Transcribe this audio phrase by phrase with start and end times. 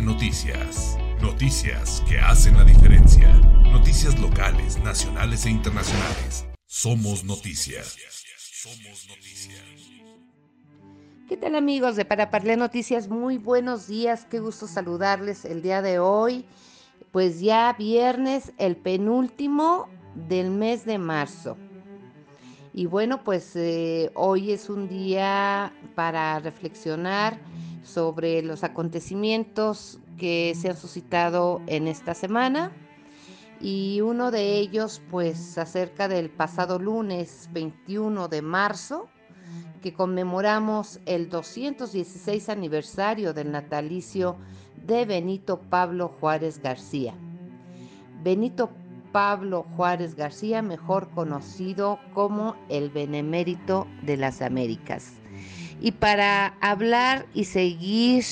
[0.00, 0.96] Noticias.
[1.20, 3.28] Noticias que hacen la diferencia.
[3.70, 6.46] Noticias locales, nacionales e internacionales.
[6.66, 7.98] Somos noticias.
[8.38, 9.62] Somos noticias.
[11.28, 13.08] ¿Qué tal amigos de Para Parlé Noticias?
[13.08, 16.46] Muy buenos días, qué gusto saludarles el día de hoy.
[17.10, 21.58] Pues ya viernes, el penúltimo del mes de marzo.
[22.74, 27.38] Y bueno, pues eh, hoy es un día para reflexionar
[27.82, 32.72] sobre los acontecimientos que se han suscitado en esta semana
[33.60, 39.08] y uno de ellos pues acerca del pasado lunes 21 de marzo
[39.82, 44.36] que conmemoramos el 216 aniversario del natalicio
[44.86, 47.14] de Benito Pablo Juárez García.
[48.22, 48.70] Benito
[49.12, 55.12] Pablo Juárez García, mejor conocido como el Benemérito de las Américas.
[55.80, 58.24] Y para hablar y seguir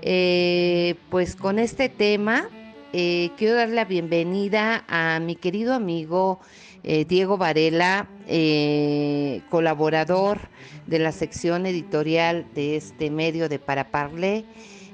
[0.00, 2.48] eh, pues con este tema,
[2.92, 6.40] eh, quiero dar la bienvenida a mi querido amigo
[6.84, 8.08] eh, Diego Varela,
[9.50, 10.38] colaborador
[10.86, 14.44] de la sección editorial de este medio de Paraparle,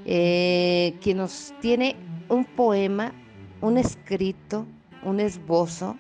[0.05, 1.97] quien nos tiene
[2.29, 3.13] un poema,
[3.61, 4.67] un escrito
[5.03, 5.97] un esbozo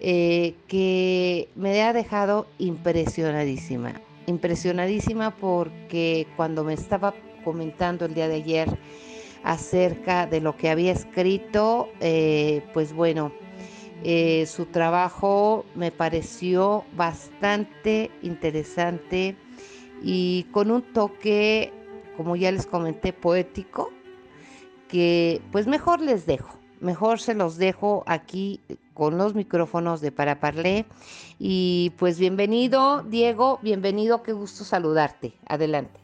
[0.00, 4.00] eh, que me ha dejado impresionadísima.
[4.26, 8.78] Impresionadísima porque cuando me estaba comentando el día de ayer
[9.44, 13.32] acerca de lo que había escrito, eh, pues bueno,
[14.02, 19.36] eh, su trabajo me pareció bastante interesante
[20.02, 21.72] y con un toque,
[22.16, 23.90] como ya les comenté, poético,
[24.88, 28.60] que pues mejor les dejo mejor se los dejo aquí
[28.94, 30.86] con los micrófonos de Paraparlé.
[31.38, 35.34] Y pues bienvenido, Diego, bienvenido, qué gusto saludarte.
[35.46, 36.00] Adelante.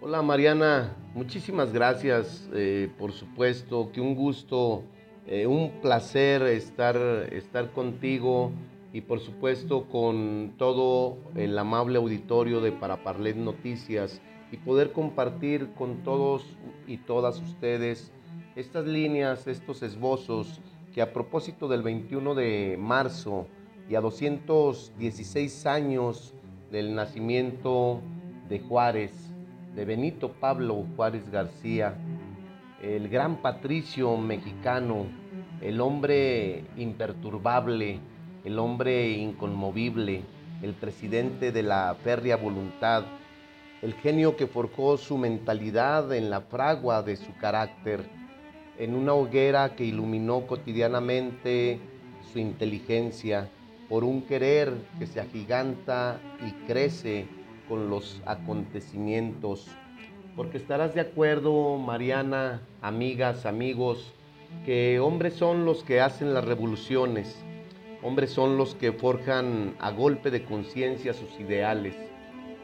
[0.00, 4.84] Hola Mariana, muchísimas gracias, eh, por supuesto, que un gusto,
[5.26, 6.96] eh, un placer estar,
[7.32, 8.52] estar contigo
[8.92, 14.20] y por supuesto con todo el amable auditorio de Paraparlé Noticias
[14.52, 16.44] y poder compartir con todos
[16.86, 18.12] y todas ustedes
[18.56, 20.60] estas líneas, estos esbozos
[20.94, 23.46] que a propósito del 21 de marzo
[23.86, 26.34] y a 216 años
[26.72, 28.00] del nacimiento
[28.48, 29.12] de Juárez,
[29.74, 31.98] de Benito Pablo Juárez García,
[32.82, 35.04] el gran patricio mexicano,
[35.60, 38.00] el hombre imperturbable,
[38.42, 40.22] el hombre inconmovible,
[40.62, 43.04] el presidente de la férrea voluntad,
[43.82, 48.25] el genio que forjó su mentalidad en la fragua de su carácter,
[48.78, 51.78] en una hoguera que iluminó cotidianamente
[52.32, 53.48] su inteligencia
[53.88, 57.26] por un querer que se agiganta y crece
[57.68, 59.66] con los acontecimientos.
[60.34, 64.12] Porque estarás de acuerdo, Mariana, amigas, amigos,
[64.64, 67.42] que hombres son los que hacen las revoluciones,
[68.02, 71.94] hombres son los que forjan a golpe de conciencia sus ideales,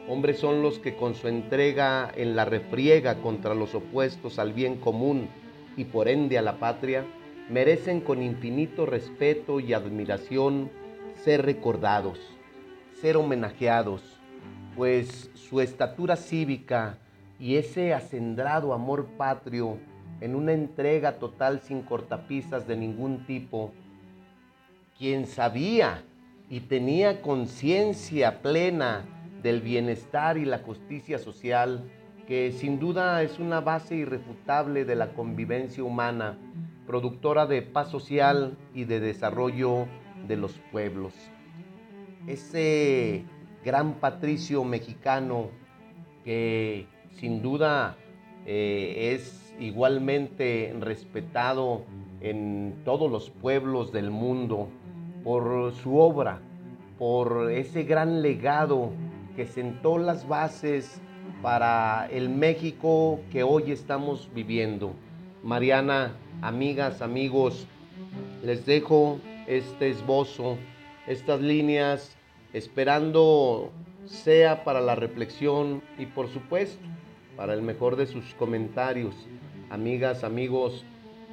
[0.07, 4.75] hombres son los que con su entrega en la refriega contra los opuestos al bien
[4.77, 5.29] común,
[5.77, 7.05] y por ende a la patria,
[7.49, 10.71] merecen con infinito respeto y admiración
[11.23, 12.19] ser recordados,
[13.01, 14.19] ser homenajeados,
[14.75, 16.97] pues su estatura cívica
[17.39, 19.77] y ese acendrado amor patrio
[20.21, 23.73] en una entrega total sin cortapisas de ningún tipo,
[24.97, 26.03] quien sabía
[26.49, 29.05] y tenía conciencia plena
[29.41, 31.83] del bienestar y la justicia social,
[32.27, 36.37] que sin duda es una base irrefutable de la convivencia humana,
[36.87, 39.87] productora de paz social y de desarrollo
[40.27, 41.13] de los pueblos.
[42.27, 43.25] Ese
[43.63, 45.49] gran patricio mexicano
[46.23, 47.97] que sin duda
[48.45, 51.83] eh, es igualmente respetado
[52.21, 54.69] en todos los pueblos del mundo
[55.23, 56.39] por su obra,
[56.97, 58.91] por ese gran legado
[59.35, 61.01] que sentó las bases
[61.43, 64.93] para el México que hoy estamos viviendo.
[65.43, 67.67] Mariana, amigas, amigos,
[68.41, 70.57] les dejo este esbozo,
[71.05, 72.15] estas líneas,
[72.53, 73.73] esperando
[74.05, 76.87] sea para la reflexión y por supuesto
[77.35, 79.13] para el mejor de sus comentarios.
[79.69, 80.85] Amigas, amigos,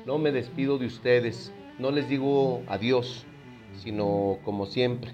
[0.07, 3.25] no me despido de ustedes, no les digo adiós,
[3.79, 5.13] sino como siempre,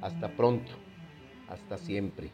[0.00, 0.72] hasta pronto,
[1.50, 2.30] hasta siempre.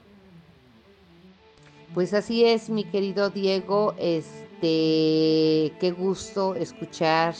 [1.94, 7.34] Pues así es, mi querido Diego, este, qué gusto escuchar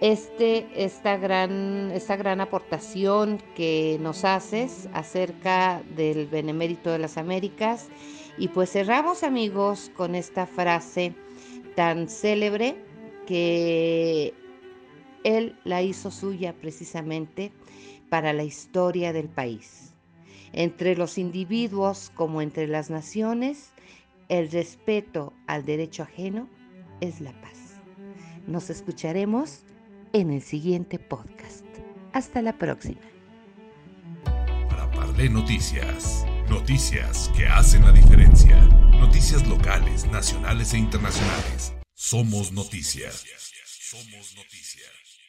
[0.00, 7.88] este, esta, gran, esta gran aportación que nos haces acerca del Benemérito de las Américas
[8.38, 11.12] Y pues cerramos amigos con esta frase
[11.74, 12.76] tan célebre
[13.26, 14.32] que
[15.24, 17.50] él la hizo suya precisamente
[18.10, 19.93] para la historia del país.
[20.56, 23.72] Entre los individuos como entre las naciones,
[24.28, 26.48] el respeto al derecho ajeno
[27.00, 27.80] es la paz.
[28.46, 29.64] Nos escucharemos
[30.12, 31.64] en el siguiente podcast.
[32.12, 33.00] Hasta la próxima.
[34.70, 36.24] Para Parle Noticias.
[36.48, 38.56] Noticias que hacen la diferencia.
[38.92, 41.74] Noticias locales, nacionales e internacionales.
[41.94, 43.24] Somos noticias.
[43.66, 45.23] Somos noticias.